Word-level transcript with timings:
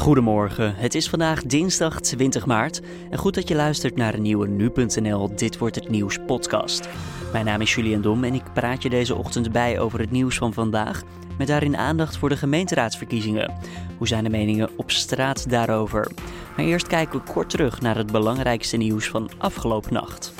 Goedemorgen, 0.00 0.74
het 0.76 0.94
is 0.94 1.08
vandaag 1.08 1.42
dinsdag 1.42 2.00
20 2.00 2.46
maart 2.46 2.80
en 3.10 3.18
goed 3.18 3.34
dat 3.34 3.48
je 3.48 3.54
luistert 3.54 3.96
naar 3.96 4.14
een 4.14 4.22
nieuwe 4.22 4.48
Nu.nl 4.48 5.36
Dit 5.36 5.58
Wordt 5.58 5.74
Het 5.74 5.88
Nieuws 5.88 6.18
podcast. 6.26 6.88
Mijn 7.32 7.44
naam 7.44 7.60
is 7.60 7.74
Julian 7.74 8.00
Dom 8.00 8.24
en 8.24 8.34
ik 8.34 8.52
praat 8.52 8.82
je 8.82 8.90
deze 8.90 9.14
ochtend 9.14 9.52
bij 9.52 9.80
over 9.80 10.00
het 10.00 10.10
nieuws 10.10 10.36
van 10.36 10.52
vandaag, 10.52 11.02
met 11.38 11.46
daarin 11.46 11.76
aandacht 11.76 12.16
voor 12.16 12.28
de 12.28 12.36
gemeenteraadsverkiezingen. 12.36 13.54
Hoe 13.98 14.08
zijn 14.08 14.24
de 14.24 14.30
meningen 14.30 14.70
op 14.76 14.90
straat 14.90 15.50
daarover? 15.50 16.10
Maar 16.56 16.64
eerst 16.64 16.86
kijken 16.86 17.18
we 17.18 17.32
kort 17.32 17.50
terug 17.50 17.80
naar 17.80 17.96
het 17.96 18.12
belangrijkste 18.12 18.76
nieuws 18.76 19.08
van 19.08 19.30
afgelopen 19.38 19.92
nacht. 19.92 20.32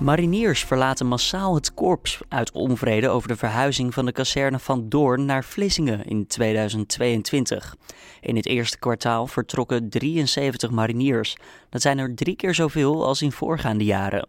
Mariniers 0.00 0.64
verlaten 0.64 1.06
massaal 1.06 1.54
het 1.54 1.74
korps 1.74 2.20
uit 2.28 2.52
onvrede 2.52 3.08
over 3.08 3.28
de 3.28 3.36
verhuizing 3.36 3.94
van 3.94 4.06
de 4.06 4.12
kazerne 4.12 4.58
van 4.58 4.88
Doorn 4.88 5.24
naar 5.24 5.44
Vlissingen 5.44 6.04
in 6.04 6.26
2022. 6.26 7.76
In 8.20 8.36
het 8.36 8.46
eerste 8.46 8.78
kwartaal 8.78 9.26
vertrokken 9.26 9.88
73 9.88 10.70
mariniers. 10.70 11.36
Dat 11.70 11.82
zijn 11.82 11.98
er 11.98 12.14
drie 12.14 12.36
keer 12.36 12.54
zoveel 12.54 13.06
als 13.06 13.22
in 13.22 13.32
voorgaande 13.32 13.84
jaren. 13.84 14.28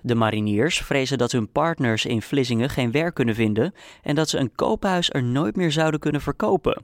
De 0.00 0.14
mariniers 0.14 0.78
vrezen 0.78 1.18
dat 1.18 1.32
hun 1.32 1.52
partners 1.52 2.04
in 2.04 2.22
Vlissingen 2.22 2.70
geen 2.70 2.90
werk 2.90 3.14
kunnen 3.14 3.34
vinden 3.34 3.74
en 4.02 4.14
dat 4.14 4.28
ze 4.28 4.38
een 4.38 4.54
koophuis 4.54 5.10
er 5.10 5.22
nooit 5.22 5.56
meer 5.56 5.72
zouden 5.72 6.00
kunnen 6.00 6.20
verkopen. 6.20 6.82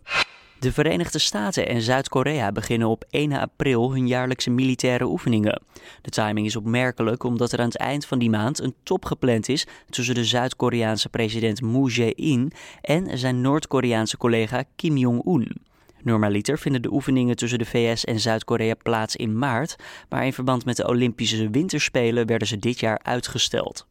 De 0.60 0.72
Verenigde 0.72 1.18
Staten 1.18 1.68
en 1.68 1.82
Zuid-Korea 1.82 2.52
beginnen 2.52 2.88
op 2.88 3.04
1 3.10 3.32
april 3.32 3.92
hun 3.92 4.06
jaarlijkse 4.06 4.50
militaire 4.50 5.04
oefeningen. 5.04 5.62
De 6.02 6.10
timing 6.10 6.46
is 6.46 6.56
opmerkelijk 6.56 7.22
omdat 7.22 7.52
er 7.52 7.58
aan 7.58 7.64
het 7.64 7.76
eind 7.76 8.06
van 8.06 8.18
die 8.18 8.30
maand 8.30 8.60
een 8.60 8.74
top 8.82 9.04
gepland 9.04 9.48
is 9.48 9.66
tussen 9.90 10.14
de 10.14 10.24
Zuid-Koreaanse 10.24 11.08
president 11.08 11.62
Moon 11.62 11.88
Jae-in 11.88 12.52
en 12.80 13.18
zijn 13.18 13.40
Noord-Koreaanse 13.40 14.16
collega 14.16 14.64
Kim 14.76 14.96
Jong-un. 14.96 15.67
Normaliter 16.02 16.58
vinden 16.58 16.82
de 16.82 16.92
oefeningen 16.92 17.36
tussen 17.36 17.58
de 17.58 17.64
VS 17.64 18.04
en 18.04 18.20
Zuid-Korea 18.20 18.74
plaats 18.82 19.16
in 19.16 19.38
maart, 19.38 19.76
maar 20.08 20.24
in 20.24 20.32
verband 20.32 20.64
met 20.64 20.76
de 20.76 20.88
Olympische 20.88 21.50
Winterspelen 21.50 22.26
werden 22.26 22.48
ze 22.48 22.58
dit 22.58 22.80
jaar 22.80 23.00
uitgesteld. 23.02 23.86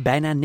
Bijna 0.00 0.34
90% 0.34 0.38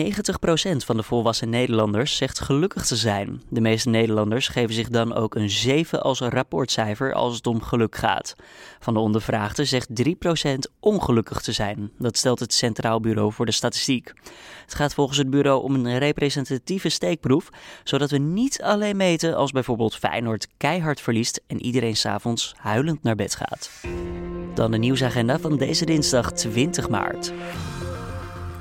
van 0.85 0.97
de 0.97 1.03
volwassen 1.03 1.49
Nederlanders 1.49 2.15
zegt 2.15 2.39
gelukkig 2.39 2.85
te 2.85 2.95
zijn. 2.95 3.41
De 3.49 3.61
meeste 3.61 3.89
Nederlanders 3.89 4.47
geven 4.47 4.73
zich 4.73 4.89
dan 4.89 5.13
ook 5.13 5.35
een 5.35 5.49
7 5.49 6.03
als 6.03 6.19
rapportcijfer 6.19 7.13
als 7.13 7.35
het 7.35 7.47
om 7.47 7.61
geluk 7.61 7.95
gaat. 7.95 8.35
Van 8.79 8.93
de 8.93 8.99
ondervraagden 8.99 9.67
zegt 9.67 9.89
3% 10.03 10.07
ongelukkig 10.79 11.41
te 11.41 11.51
zijn. 11.51 11.91
Dat 11.97 12.17
stelt 12.17 12.39
het 12.39 12.53
Centraal 12.53 12.99
Bureau 12.99 13.33
voor 13.33 13.45
de 13.45 13.51
Statistiek. 13.51 14.13
Het 14.63 14.75
gaat 14.75 14.93
volgens 14.93 15.17
het 15.17 15.29
bureau 15.29 15.63
om 15.63 15.75
een 15.75 15.97
representatieve 15.97 16.89
steekproef, 16.89 17.49
zodat 17.83 18.11
we 18.11 18.17
niet 18.17 18.61
alleen 18.61 18.97
meten 18.97 19.35
als 19.35 19.51
bijvoorbeeld 19.51 19.95
Feyenoord 19.95 20.47
keihard 20.57 21.01
verliest 21.03 21.41
en 21.47 21.61
iedereen 21.61 21.95
s'avonds 21.95 22.53
huilend 22.57 23.03
naar 23.03 23.15
bed 23.15 23.35
gaat. 23.35 23.71
Dan 24.53 24.71
de 24.71 24.77
nieuwsagenda 24.77 25.39
van 25.39 25.57
deze 25.57 25.85
dinsdag 25.85 26.31
20 26.31 26.89
maart. 26.89 27.33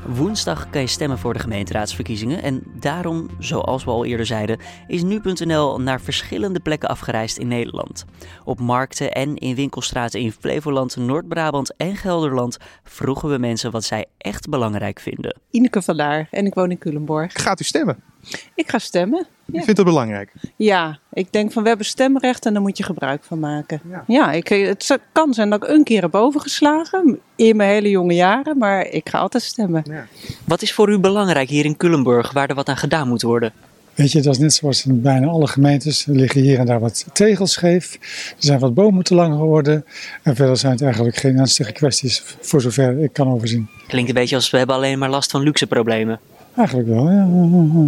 Woensdag 0.06 0.70
kan 0.70 0.80
je 0.80 0.86
stemmen 0.86 1.18
voor 1.18 1.32
de 1.32 1.38
gemeenteraadsverkiezingen 1.38 2.42
en 2.42 2.62
daarom, 2.80 3.28
zoals 3.38 3.84
we 3.84 3.90
al 3.90 4.04
eerder 4.04 4.26
zeiden, 4.26 4.58
is 4.86 5.02
nu.nl 5.02 5.80
naar 5.80 6.00
verschillende 6.00 6.60
plekken 6.60 6.88
afgereisd 6.88 7.38
in 7.38 7.48
Nederland. 7.48 8.04
Op 8.44 8.60
markten 8.60 9.12
en 9.12 9.36
in 9.36 9.54
winkelstraten 9.54 10.20
in 10.20 10.32
Flevoland, 10.32 10.96
Noord-Brabant 10.96 11.76
en 11.76 11.96
Gelderland 11.96 12.58
vroegen 12.84 13.30
we 13.30 13.38
mensen 13.38 13.70
wat 13.70 13.84
zij 13.84 14.06
echt 14.18 14.48
belangrijk 14.48 15.00
vinden. 15.00 15.40
Ineke 15.50 15.82
van 15.82 15.96
Daar 15.96 16.28
en 16.30 16.46
ik 16.46 16.54
woon 16.54 16.70
in 16.70 16.78
Culemborg. 16.78 17.32
Gaat 17.32 17.60
u 17.60 17.64
stemmen? 17.64 18.11
Ik 18.54 18.70
ga 18.70 18.78
stemmen. 18.78 19.26
U 19.46 19.58
vindt 19.58 19.76
dat 19.76 19.84
belangrijk? 19.84 20.32
Ja, 20.56 20.98
ik 21.12 21.32
denk 21.32 21.52
van 21.52 21.62
we 21.62 21.68
hebben 21.68 21.86
stemrecht 21.86 22.46
en 22.46 22.52
daar 22.52 22.62
moet 22.62 22.76
je 22.78 22.84
gebruik 22.84 23.22
van 23.24 23.40
maken. 23.40 23.80
Ja. 23.90 24.04
Ja, 24.06 24.32
ik, 24.32 24.48
het 24.48 24.98
kan 25.12 25.34
zijn 25.34 25.50
dat 25.50 25.62
ik 25.62 25.68
een 25.68 25.84
keer 25.84 26.02
heb 26.02 26.14
overgeslagen 26.14 27.18
in 27.36 27.56
mijn 27.56 27.70
hele 27.70 27.90
jonge 27.90 28.14
jaren, 28.14 28.58
maar 28.58 28.86
ik 28.86 29.08
ga 29.08 29.18
altijd 29.18 29.42
stemmen. 29.42 29.84
Wat 30.44 30.62
is 30.62 30.72
voor 30.72 30.90
u 30.90 30.98
belangrijk 30.98 31.48
hier 31.48 31.64
in 31.64 31.76
Culemborg 31.76 32.32
waar 32.32 32.48
er 32.48 32.54
wat 32.54 32.68
aan 32.68 32.76
gedaan 32.76 33.08
moet 33.08 33.22
worden? 33.22 33.52
Weet 33.94 34.12
je, 34.12 34.20
dat 34.20 34.34
is 34.34 34.38
net 34.38 34.54
zoals 34.54 34.86
in 34.86 35.02
bijna 35.02 35.26
alle 35.26 35.46
gemeentes. 35.46 36.06
Er 36.06 36.14
liggen 36.14 36.40
hier 36.40 36.58
en 36.58 36.66
daar 36.66 36.80
wat 36.80 37.06
tegels 37.12 37.52
scheef. 37.52 37.94
Er 38.28 38.34
zijn 38.38 38.58
wat 38.58 38.74
bomen 38.74 39.04
te 39.04 39.14
lang 39.14 39.34
geworden. 39.34 39.84
En 40.22 40.36
verder 40.36 40.56
zijn 40.56 40.72
het 40.72 40.82
eigenlijk 40.82 41.16
geen 41.16 41.38
ernstige 41.38 41.72
kwesties, 41.72 42.22
voor 42.40 42.60
zover 42.60 43.02
ik 43.02 43.12
kan 43.12 43.28
overzien. 43.28 43.68
Klinkt 43.86 44.08
een 44.08 44.14
beetje 44.14 44.36
als 44.36 44.50
we 44.50 44.58
hebben 44.58 44.76
alleen 44.76 44.98
maar 44.98 45.10
last 45.10 45.30
van 45.30 45.42
luxe 45.42 45.66
problemen. 45.66 46.20
Eigenlijk 46.54 46.88
wel, 46.88 47.10
ja. 47.10 47.24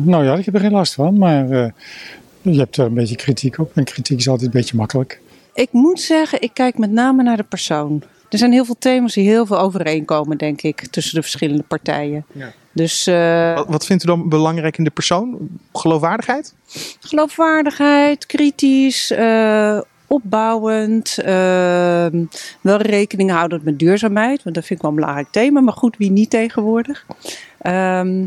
Nou 0.05 0.25
ja, 0.25 0.35
ik 0.35 0.45
heb 0.45 0.55
er 0.55 0.61
geen 0.61 0.71
last 0.73 0.95
van, 0.95 1.19
maar 1.19 1.51
eh, 1.51 1.71
je 2.43 2.59
hebt 2.59 2.77
er 2.77 2.85
een 2.87 2.95
beetje 2.95 3.17
kritiek 3.17 3.59
op. 3.59 3.71
En 3.75 3.85
kritiek 3.85 4.19
is 4.19 4.29
altijd 4.29 4.55
een 4.55 4.61
beetje 4.61 4.77
makkelijk. 4.77 5.21
Ik 5.55 5.69
moet 5.73 6.01
zeggen, 6.01 6.43
ik 6.43 6.51
kijk 6.53 6.79
met 6.79 6.91
name 6.91 7.23
naar 7.23 7.37
de 7.37 7.43
persoon. 7.43 8.03
Er 8.31 8.39
zijn 8.39 8.53
heel 8.53 8.65
veel 8.65 8.77
thema's 8.79 9.13
die 9.15 9.29
heel 9.29 9.47
veel 9.47 9.59
overeenkomen, 9.59 10.39
denk 10.39 10.63
ik, 10.63 10.87
tussen 10.87 11.15
de 11.15 11.23
verschillende 11.23 11.63
partijen. 11.63 12.25
Ja. 12.33 12.53
Dus 12.73 13.07
eh, 13.07 13.55
Wat, 13.55 13.67
wat 13.69 13.87
vindt 13.87 14.03
u 14.05 14.07
dan 14.07 14.29
belangrijk 14.29 14.79
in 14.79 14.85
de 14.85 14.91
persoon? 14.91 15.39
Geloofwaardigheid? 15.73 16.55
geloofwaardigheid, 17.01 18.27
kritisch, 18.27 19.11
eh, 19.11 19.81
opbouwend. 20.07 21.19
eh, 21.19 22.07
wel 22.61 22.77
rekening 22.77 23.31
houdend 23.31 23.65
met 23.65 23.79
duurzaamheid, 23.79 24.43
want 24.43 24.55
dat 24.55 24.65
vind 24.65 24.79
ik 24.79 24.83
wel 24.85 24.91
een 24.91 24.97
belangrijk 25.01 25.29
thema. 25.31 25.61
Maar 25.61 25.75
goed, 25.75 25.97
wie 25.97 26.11
niet 26.11 26.31
tegenwoordig? 26.31 27.07
Ehm, 27.65 28.27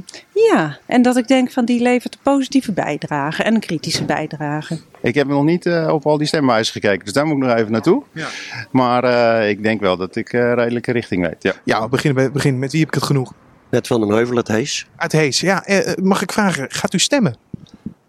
ja, 0.52 0.78
en 0.86 1.02
dat 1.02 1.18
ik 1.18 1.28
denk 1.28 1.52
van 1.52 1.66
die 1.66 1.82
levert 1.82 2.14
een 2.14 2.20
positieve 2.24 2.72
bijdrage 2.72 3.44
en 3.44 3.54
een 3.54 3.60
kritische 3.60 4.06
bijdrage. 4.06 4.80
Ik 5.02 5.16
heb 5.16 5.28
nog 5.28 5.44
niet 5.44 5.66
eh, 5.66 5.90
op 5.94 6.06
al 6.06 6.18
die 6.18 6.28
stemwijzen 6.28 6.74
gekeken, 6.74 7.06
dus 7.06 7.14
daar 7.14 7.26
moet 7.26 7.38
ik 7.38 7.44
nog 7.44 7.58
even 7.58 7.72
naartoe. 7.72 8.04
Ja. 8.12 8.28
Maar 8.72 9.04
eh, 9.04 9.50
ik 9.50 9.64
denk 9.64 9.80
wel 9.82 9.98
dat 9.98 10.16
ik 10.16 10.34
uh, 10.34 10.54
redelijke 10.54 10.92
richting 10.92 11.28
weet. 11.28 11.44
Ja. 11.44 11.54
Ja, 11.64 11.82
we 11.82 11.90
beginnen, 11.90 12.24
bij- 12.24 12.32
beginnen 12.32 12.60
met 12.60 12.72
wie 12.72 12.80
heb 12.80 12.90
ik 12.90 12.96
het 12.96 13.04
genoeg? 13.04 13.34
Met 13.70 13.88
Van 13.88 14.00
den 14.00 14.10
Heuvel 14.10 14.36
het 14.36 14.48
Hees. 14.48 14.88
Uit 14.96 15.12
Hees. 15.12 15.40
Ja, 15.40 15.64
eh, 15.66 15.92
eh, 15.92 15.98
mag 15.98 16.22
ik 16.22 16.32
vragen, 16.32 16.66
gaat 16.72 16.94
u 16.94 17.00
stemmen? 17.00 17.36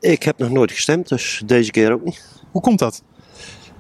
Ik 0.00 0.22
heb 0.22 0.39
nog 0.39 0.50
nooit 0.50 0.72
gestemd, 0.72 1.09
dus 1.09 1.43
deze 1.47 1.71
keer 1.71 1.93
ook 1.93 2.05
niet. 2.05 2.25
Hoe 2.50 2.62
komt 2.62 2.78
dat? 2.78 3.03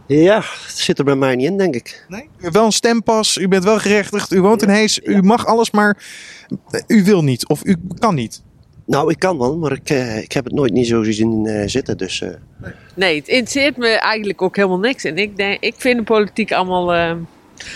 Ja, 0.08 0.36
het 0.66 0.76
zit 0.78 0.98
er 0.98 1.04
bij 1.04 1.14
mij 1.16 1.36
niet 1.36 1.46
in, 1.46 1.58
denk 1.58 1.74
ik. 1.74 2.04
Nee? 2.08 2.22
U 2.38 2.42
hebt 2.42 2.54
wel 2.54 2.64
een 2.64 2.72
stempas, 2.72 3.36
u 3.36 3.48
bent 3.48 3.64
wel 3.64 3.78
gerechtigd, 3.78 4.32
u 4.32 4.40
woont 4.40 4.62
in 4.62 4.68
Hees, 4.68 5.00
u 5.04 5.22
mag 5.22 5.46
alles, 5.46 5.70
maar 5.70 5.96
eh, 6.70 6.80
u 6.86 7.04
wil 7.04 7.22
niet 7.22 7.48
of 7.48 7.64
u 7.64 7.76
kan 7.98 8.14
niet. 8.14 8.42
Nou, 8.86 9.10
ik 9.10 9.18
kan 9.18 9.38
wel, 9.38 9.56
maar 9.58 9.72
ik, 9.72 9.90
eh, 9.90 10.18
ik 10.22 10.32
heb 10.32 10.44
het 10.44 10.52
nooit 10.54 10.72
niet 10.72 10.86
zo 10.86 11.02
zien 11.02 11.46
eh, 11.46 11.62
zitten. 11.66 11.96
Dus 11.98 12.20
eh, 12.20 12.28
Nee, 12.94 13.16
het 13.18 13.28
interesseert 13.28 13.76
me 13.76 13.88
eigenlijk 13.88 14.42
ook 14.42 14.56
helemaal 14.56 14.78
niks. 14.78 15.04
En 15.04 15.16
ik, 15.16 15.36
denk, 15.36 15.60
ik 15.60 15.74
vind 15.76 15.96
de 15.98 16.04
politiek 16.04 16.52
allemaal 16.52 16.94
eh, 16.94 17.12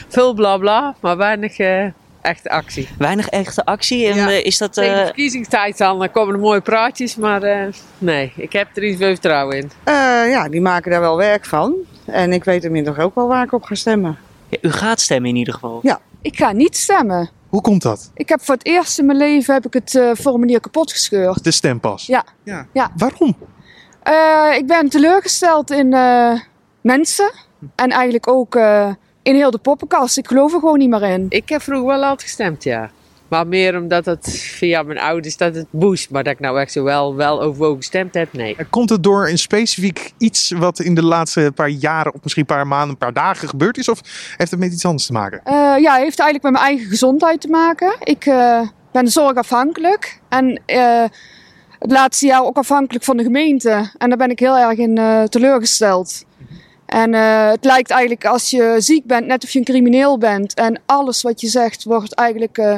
veel 0.09 0.35
bla 0.35 0.57
bla, 0.57 0.95
maar 1.01 1.17
weinig 1.17 1.59
eh, 1.59 1.85
echte 2.23 2.51
actie. 2.51 2.89
Weinig 2.99 3.29
echte 3.29 3.65
actie 3.65 4.07
en 4.07 4.15
Ja. 4.17 4.29
is 4.29 4.59
dat... 4.59 4.73
Tegen 4.73 4.97
de 4.99 5.05
verkiezingstijd 5.05 5.79
dan 5.79 6.11
komen 6.11 6.35
er 6.35 6.41
mooie 6.41 6.61
praatjes, 6.61 7.17
maar 7.17 7.43
eh, 7.43 7.67
nee, 7.99 8.33
ik 8.37 8.53
heb 8.53 8.69
er 8.77 8.85
iets 8.85 8.99
veel 8.99 9.09
vertrouwen 9.09 9.57
in. 9.57 9.71
Eh, 9.85 9.95
ja, 10.31 10.49
die 10.49 10.61
maken 10.61 10.91
daar 10.91 11.01
wel 11.01 11.17
werk 11.17 11.45
van. 11.47 11.75
En 12.05 12.33
ik 12.33 12.45
weet 12.45 12.65
inmiddels 12.65 12.97
ook 12.99 13.15
wel 13.15 13.29
waar 13.29 13.45
ik 13.45 13.53
op 13.53 13.63
ga 13.63 13.75
stemmen. 13.75 14.19
ja, 14.49 14.59
u 14.61 14.71
gaat 14.71 15.01
stemmen 15.01 15.31
in 15.31 15.37
ieder 15.37 15.55
geval. 15.55 15.79
Ja. 15.83 16.01
Ik 16.21 16.37
ga 16.37 16.53
niet 16.53 16.77
stemmen. 16.77 17.31
Hoe 17.49 17.61
komt 17.61 17.83
dat? 17.83 18.11
Ik 18.15 18.29
heb 18.29 18.43
voor 18.43 18.55
het 18.55 18.67
eerst 18.67 18.99
in 18.99 19.07
mijn 19.07 19.19
leven 19.19 19.55
heb 19.55 19.67
ik 19.67 19.73
het 19.73 19.95
eh, 19.95 20.11
formulier 20.15 20.61
kapot 20.61 20.93
gescheurd. 20.93 21.45
De 21.45 21.51
stempas. 21.51 22.07
Ja. 22.07 22.25
ja. 22.43 22.67
Ja. 22.73 22.91
Waarom? 22.97 23.37
Eh, 24.03 24.57
ik 24.57 24.67
ben 24.67 24.89
teleurgesteld 24.89 25.71
in 25.71 25.93
eh, 25.93 26.33
mensen. 26.81 27.33
En 27.75 27.91
eigenlijk 27.91 28.29
ook 28.29 28.55
eh, 28.55 28.91
in 29.23 29.35
heel 29.35 29.51
de 29.51 29.59
poppenkast. 29.59 30.19
Ik 30.19 30.27
geloof 30.27 30.53
er 30.53 30.59
gewoon 30.59 30.79
niet 30.79 30.89
meer 30.91 31.03
in. 31.03 31.27
Ik 31.29 31.49
heb 31.49 31.63
vroeger 31.63 31.87
wel 31.87 32.03
altijd 32.03 32.23
gestemd, 32.23 32.65
ja. 32.65 32.91
Maar 33.33 33.47
meer 33.47 33.77
omdat 33.77 34.05
het 34.05 34.31
via 34.31 34.83
mijn 34.83 34.99
ouders 34.99 35.37
dat 35.37 35.55
het 35.55 35.67
boost. 35.71 36.11
Maar 36.11 36.25
dat 36.25 36.33
ik 36.33 36.41
nou 36.41 36.61
echt 36.61 36.73
zo 36.73 36.83
wel, 36.83 37.15
wel 37.15 37.43
overwogen 37.43 37.77
gestemd 37.77 38.15
heb, 38.15 38.33
nee. 38.33 38.57
Komt 38.71 38.91
het 38.91 39.03
door 39.03 39.29
een 39.29 39.39
specifiek 39.39 40.13
iets 40.19 40.51
wat 40.51 40.81
in 40.81 40.95
de 40.95 41.05
laatste 41.05 41.53
paar 41.55 41.69
jaren 41.69 42.15
of 42.15 42.23
misschien 42.23 42.45
een 42.49 42.57
paar 42.57 42.67
maanden, 42.67 42.91
een 42.91 42.97
paar 42.97 43.13
dagen 43.13 43.49
gebeurd 43.49 43.79
is? 43.79 43.89
Of 43.89 44.01
heeft 44.37 44.51
het 44.51 44.61
met 44.61 44.73
iets 44.73 44.85
anders 44.85 45.07
te 45.07 45.13
maken? 45.13 45.41
Eh, 45.45 45.55
ja, 45.55 45.93
het 45.93 46.03
heeft 46.03 46.19
eigenlijk 46.19 46.43
met 46.43 46.53
mijn 46.53 46.65
eigen 46.65 46.87
gezondheid 46.87 47.41
te 47.41 47.49
maken. 47.49 47.97
Ik 48.01 48.27
eh, 48.27 48.61
ben 48.93 49.09
zorgafhankelijk. 49.09 50.21
En 50.29 50.63
eh, 50.67 51.05
het 51.79 51.91
laatste 51.91 52.27
jaar 52.27 52.45
ook 52.45 52.57
afhankelijk 52.57 53.05
van 53.05 53.17
de 53.17 53.23
gemeente. 53.23 53.91
En 53.99 54.09
daar 54.09 54.19
ben 54.19 54.31
ik 54.31 54.39
heel 54.39 54.59
erg 54.59 54.79
in 54.79 54.99
eh, 54.99 55.23
teleurgesteld. 55.23 56.25
En 56.93 57.15
eh, 57.15 57.49
het 57.51 57.65
lijkt 57.65 57.91
eigenlijk 57.91 58.25
als 58.25 58.51
je 58.51 58.75
ziek 58.79 59.07
bent, 59.07 59.27
net 59.27 59.45
of 59.45 59.51
je 59.51 59.59
een 59.59 59.65
crimineel 59.65 60.19
bent. 60.19 60.55
En 60.55 60.81
alles 60.87 61.23
wat 61.23 61.41
je 61.41 61.49
zegt 61.49 61.85
wordt 61.85 62.15
eigenlijk 62.15 62.59
eh, 62.59 62.75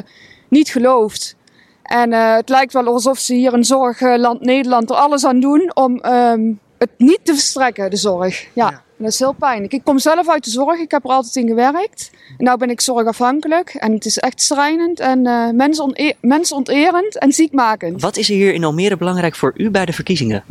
niet 0.55 0.69
geloofd. 0.69 1.35
En 1.83 2.13
eh, 2.13 2.35
het 2.35 2.49
lijkt 2.49 2.73
wel 2.73 2.85
alsof 2.85 3.19
ze 3.19 3.33
hier 3.33 3.53
in 3.53 3.63
zorgland 3.63 4.41
Nederland 4.41 4.89
er 4.89 4.95
alles 4.95 5.25
aan 5.25 5.39
doen 5.39 5.71
om 5.73 5.99
ehm, 5.99 6.51
het 6.77 6.89
niet 6.97 7.19
te 7.23 7.33
verstrekken, 7.33 7.89
de 7.89 7.97
zorg. 7.97 8.47
Ja, 8.53 8.81
dat 8.97 9.07
is 9.07 9.19
heel 9.19 9.33
pijnlijk. 9.33 9.73
Ik 9.73 9.83
kom 9.83 9.99
zelf 9.99 10.29
uit 10.29 10.43
de 10.43 10.49
zorg, 10.49 10.79
ik 10.79 10.91
heb 10.91 11.03
er 11.03 11.09
altijd 11.09 11.35
in 11.35 11.47
gewerkt. 11.47 12.11
En 12.37 12.45
nu 12.45 12.57
ben 12.57 12.69
ik 12.69 12.81
zorgafhankelijk 12.81 13.69
en 13.69 13.91
het 13.91 14.05
is 14.05 14.17
echt 14.17 14.41
schrijnend 14.41 14.99
en 14.99 15.25
eh 15.25 15.49
mensone- 15.49 16.15
mensonterend 16.21 17.17
en 17.17 17.31
ziekmakend. 17.31 18.01
Wat 18.01 18.17
is 18.17 18.29
er 18.29 18.35
hier 18.35 18.53
in 18.53 18.63
Almere 18.63 18.97
belangrijk 18.97 19.35
voor 19.35 19.53
u 19.57 19.69
bij 19.69 19.85
de 19.85 19.93
verkiezingen? 19.93 20.43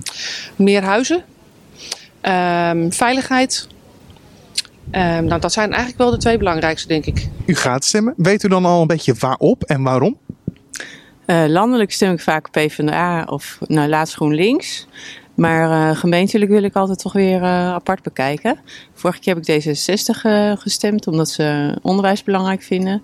meer 0.57 0.83
huizen, 0.83 1.25
ehm, 2.21 2.91
veiligheid, 2.91 3.67
Ehm, 4.91 5.25
nou, 5.25 5.41
dat 5.41 5.53
zijn 5.53 5.69
eigenlijk 5.69 5.99
wel 5.99 6.11
de 6.11 6.17
twee 6.17 6.39
belangrijkste, 6.39 6.89
denk 6.89 7.07
ik. 7.07 7.29
U 7.47 7.55
gaat 7.55 7.85
stemmen. 7.85 8.15
Weet 8.17 8.43
u 8.43 8.49
dan 8.49 8.65
al 8.65 8.81
een 8.81 8.87
beetje 8.87 9.15
waarop 9.19 9.63
en 9.63 9.83
waarom? 9.83 10.19
Uh, 11.27 11.45
landelijk 11.47 11.93
stem 11.93 12.13
ik 12.13 12.21
vaak 12.21 12.51
PvdA 12.51 13.25
of 13.29 13.59
nou, 13.67 13.89
laatst 13.89 14.15
GroenLinks. 14.15 14.87
Maar 15.35 15.71
uh, 15.71 15.97
gemeentelijk 15.97 16.51
wil 16.51 16.63
ik 16.63 16.75
altijd 16.75 16.99
toch 16.99 17.13
weer 17.13 17.41
uh, 17.41 17.73
apart 17.73 18.03
bekijken. 18.03 18.59
Vorige 18.95 19.21
keer 19.21 19.35
heb 19.35 19.49
ik 19.49 19.65
D66 19.65 20.21
gestemd 20.61 21.07
omdat 21.07 21.29
ze 21.29 21.77
onderwijs 21.83 22.23
belangrijk 22.23 22.63
vinden. 22.63 23.03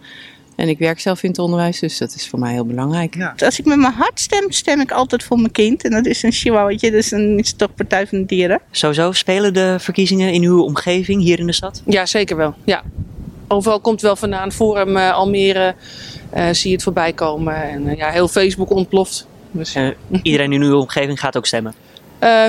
En 0.61 0.69
ik 0.69 0.79
werk 0.79 1.01
zelf 1.01 1.23
in 1.23 1.29
het 1.29 1.39
onderwijs, 1.39 1.79
dus 1.79 1.99
dat 1.99 2.15
is 2.15 2.29
voor 2.29 2.39
mij 2.39 2.53
heel 2.53 2.67
belangrijk. 2.67 3.15
Ja. 3.15 3.35
Als 3.45 3.59
ik 3.59 3.65
met 3.65 3.79
mijn 3.79 3.93
hart 3.93 4.21
stem, 4.21 4.51
stem 4.51 4.81
ik 4.81 4.91
altijd 4.91 5.23
voor 5.23 5.37
mijn 5.37 5.53
kind. 5.53 5.85
En 5.85 5.91
dat 5.91 6.07
is 6.07 6.23
een 6.23 6.33
chihuahuatje, 6.33 6.91
dus 6.91 7.09
dan 7.09 7.39
is 7.39 7.49
het 7.49 7.59
toch 7.59 7.75
Partij 7.75 8.07
van 8.07 8.19
de 8.19 8.27
Dieren. 8.27 8.61
Sowieso 8.71 9.13
spelen 9.13 9.55
de 9.55 9.77
verkiezingen 9.79 10.33
in 10.33 10.43
uw 10.43 10.63
omgeving 10.63 11.23
hier 11.23 11.39
in 11.39 11.47
de 11.47 11.53
stad? 11.53 11.83
Ja, 11.87 12.07
zeker 12.07 12.37
wel. 12.37 12.55
Ja. 12.65 12.83
Overal 13.49 13.81
komt 13.81 14.01
wel 14.01 14.17
vandaan. 14.17 14.53
Forum 14.53 14.97
uh, 14.97 15.13
Almere 15.13 15.75
uh, 16.37 16.49
zie 16.51 16.69
je 16.69 16.75
het 16.75 16.85
voorbij 16.85 17.13
komen. 17.13 17.55
En 17.55 17.87
uh, 17.87 17.97
ja, 17.97 18.11
heel 18.11 18.29
Facebook 18.29 18.71
ontploft. 18.71 19.27
Dus. 19.51 19.77
iedereen 20.23 20.53
in 20.53 20.63
uw 20.63 20.79
omgeving 20.79 21.21
gaat 21.21 21.37
ook 21.37 21.47
stemmen? 21.47 21.75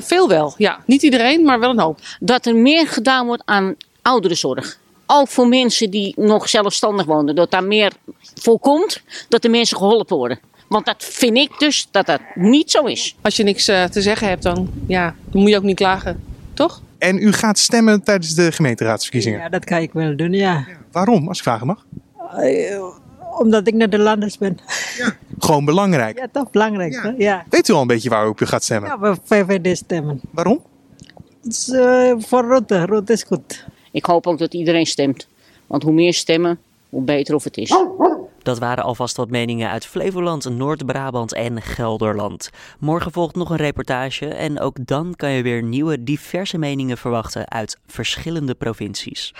veel 0.01 0.27
wel, 0.27 0.53
ja. 0.57 0.79
Niet 0.85 1.03
iedereen, 1.03 1.43
maar 1.43 1.59
wel 1.59 1.69
een 1.69 1.79
hoop. 1.79 1.99
Dat 2.19 2.45
er 2.45 2.55
meer 2.55 2.87
gedaan 2.87 3.25
wordt 3.25 3.41
aan 3.45 3.75
ouderenzorg 4.01 4.79
ook 5.11 5.27
voor 5.27 5.47
mensen 5.47 5.89
die 5.89 6.13
nog 6.17 6.49
zelfstandig 6.49 7.05
wonen. 7.05 7.35
Dat 7.35 7.51
daar 7.51 7.63
meer 7.63 7.91
voorkomt 8.35 9.01
dat 9.29 9.41
de 9.41 9.49
mensen 9.49 9.77
geholpen 9.77 10.17
worden. 10.17 10.39
Want 10.67 10.85
dat 10.85 11.03
vind 11.03 11.37
ik 11.37 11.51
dus 11.57 11.87
dat 11.91 12.05
dat 12.05 12.19
niet 12.35 12.71
zo 12.71 12.85
is. 12.85 13.15
Als 13.21 13.35
je 13.35 13.43
niks 13.43 13.69
uh, 13.69 13.83
te 13.83 14.01
zeggen 14.01 14.27
hebt, 14.27 14.43
dan, 14.43 14.69
ja, 14.87 15.15
dan 15.31 15.41
moet 15.41 15.49
je 15.49 15.57
ook 15.57 15.63
niet 15.63 15.75
klagen, 15.75 16.23
toch? 16.53 16.81
En 16.97 17.17
u 17.17 17.31
gaat 17.31 17.59
stemmen 17.59 18.03
tijdens 18.03 18.35
de 18.35 18.51
gemeenteraadsverkiezingen? 18.51 19.39
Ja, 19.39 19.49
dat 19.49 19.67
ga 19.67 19.77
ik 19.77 19.93
wel 19.93 20.15
doen, 20.15 20.33
ja. 20.33 20.65
Waarom, 20.91 21.27
als 21.27 21.37
ik 21.37 21.43
vragen 21.43 21.67
mag? 21.67 21.85
Uh, 22.37 22.83
omdat 23.39 23.67
ik 23.67 23.73
Nederlanders 23.73 24.37
ben. 24.37 24.57
Ja. 24.97 25.15
Gewoon 25.39 25.65
belangrijk? 25.65 26.17
Ja, 26.17 26.27
toch 26.31 26.51
belangrijk. 26.51 26.93
Ja. 26.93 27.13
ja. 27.17 27.45
Weet 27.49 27.67
u 27.67 27.73
al 27.73 27.81
een 27.81 27.87
beetje 27.87 28.09
waar 28.09 28.25
u 28.25 28.29
op 28.29 28.39
gaat 28.43 28.63
stemmen? 28.63 28.89
Ja, 28.89 28.99
we 28.99 29.15
VVD 29.23 29.77
stemmen. 29.77 30.21
Waarom? 30.31 30.61
is, 31.43 31.67
uh, 31.67 32.13
voor 32.17 32.47
Rutte. 32.47 32.85
Rutte 32.85 33.13
is 33.13 33.23
goed. 33.23 33.65
Ik 33.91 34.05
hoop 34.05 34.27
ook 34.27 34.37
dat 34.37 34.53
iedereen 34.53 34.85
stemt. 34.85 35.27
Want 35.67 35.83
hoe 35.83 35.93
meer 35.93 36.13
stemmen, 36.13 36.59
hoe 36.89 37.03
beter 37.03 37.35
of 37.35 37.43
het 37.43 37.57
is. 37.57 37.73
Dat 38.43 38.59
waren 38.59 38.83
alvast 38.83 39.17
wat 39.17 39.29
meningen 39.29 39.69
uit 39.69 39.85
Flevoland, 39.85 40.49
Noord-Brabant 40.49 41.33
en 41.33 41.61
Gelderland. 41.61 42.49
Morgen 42.79 43.11
volgt 43.11 43.35
nog 43.35 43.49
een 43.49 43.57
reportage 43.57 44.27
en 44.27 44.59
ook 44.59 44.85
dan 44.85 45.15
kan 45.15 45.31
je 45.31 45.43
weer 45.43 45.63
nieuwe 45.63 46.03
diverse 46.03 46.57
meningen 46.57 46.97
verwachten 46.97 47.49
uit 47.49 47.77
verschillende 47.85 48.55
provincies. 48.55 49.33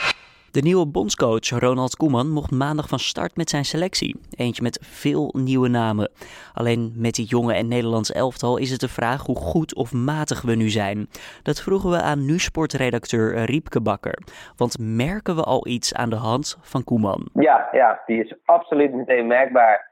De 0.52 0.62
nieuwe 0.62 0.88
bondscoach 0.88 1.50
Ronald 1.50 1.96
Koeman 1.96 2.30
mocht 2.30 2.52
maandag 2.52 2.88
van 2.88 3.00
start 3.00 3.36
met 3.36 3.50
zijn 3.50 3.66
selectie. 3.66 4.20
Eentje 4.38 4.64
met 4.64 4.80
veel 4.82 5.34
nieuwe 5.38 5.68
namen. 5.68 6.12
Alleen 6.54 6.94
met 6.96 7.14
die 7.14 7.26
jonge 7.26 7.54
en 7.54 7.68
Nederlands 7.68 8.12
elftal 8.12 8.58
is 8.58 8.72
het 8.72 8.80
de 8.80 8.88
vraag 8.88 9.26
hoe 9.26 9.36
goed 9.36 9.76
of 9.76 9.94
matig 9.94 10.42
we 10.42 10.56
nu 10.56 10.70
zijn. 10.70 11.08
Dat 11.44 11.62
vroegen 11.62 11.90
we 11.90 12.02
aan 12.02 12.26
nu-sportredacteur 12.26 13.44
Riepke 13.44 13.82
Bakker. 13.82 14.18
Want 14.58 14.78
merken 14.80 15.36
we 15.36 15.44
al 15.44 15.68
iets 15.68 15.96
aan 15.96 16.10
de 16.10 16.16
hand 16.16 16.58
van 16.62 16.84
Koeman? 16.84 17.30
Ja, 17.34 17.70
ja 17.72 18.02
die 18.06 18.24
is 18.24 18.36
absoluut 18.46 18.94
meteen 18.94 19.28
merkbaar. 19.28 19.90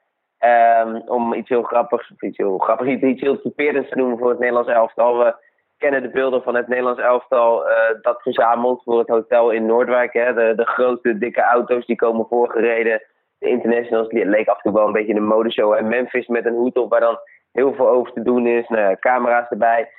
Um, 0.85 1.01
om 1.07 1.33
iets 1.33 1.49
heel 1.49 1.63
grappigs, 1.63 2.13
iets 2.19 2.37
heel 2.37 2.57
grappigs, 2.57 3.01
iets 3.01 3.21
heel 3.21 3.41
typerends 3.41 3.89
te 3.89 3.95
noemen 3.95 4.17
voor 4.17 4.29
het 4.29 4.39
Nederlands 4.39 4.69
elftal. 4.69 5.33
Kennen 5.79 6.01
de 6.01 6.09
beelden 6.09 6.43
van 6.43 6.55
het 6.55 6.67
Nederlands 6.67 7.01
elftal 7.01 7.69
uh, 7.69 7.73
dat 8.01 8.21
verzamelt 8.21 8.83
voor 8.83 8.99
het 8.99 9.07
hotel 9.07 9.51
in 9.51 9.65
Noordwijk. 9.65 10.13
Hè. 10.13 10.33
De, 10.33 10.53
de 10.55 10.65
grote, 10.65 11.17
dikke 11.17 11.41
auto's 11.41 11.85
die 11.85 11.95
komen 11.95 12.25
voorgereden. 12.29 13.01
De 13.39 13.47
internationals, 13.47 14.11
leek 14.11 14.47
af 14.47 14.55
en 14.55 14.61
toe 14.61 14.73
wel 14.73 14.87
een 14.87 14.93
beetje 14.93 15.15
een 15.15 15.25
modeshow. 15.25 15.73
En 15.73 15.87
Memphis 15.87 16.27
met 16.27 16.45
een 16.45 16.55
hoed 16.55 16.77
op 16.77 16.89
waar 16.89 16.99
dan 16.99 17.19
heel 17.51 17.73
veel 17.73 17.89
over 17.89 18.13
te 18.13 18.21
doen 18.21 18.47
is. 18.47 18.67
Nou, 18.67 18.95
camera's 18.99 19.49
erbij. 19.49 19.89